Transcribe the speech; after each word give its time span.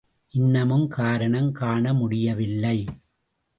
இன்னமும் 0.29 0.87
காரணம் 0.87 1.53
காணமுடியவில்லை. 1.53 2.87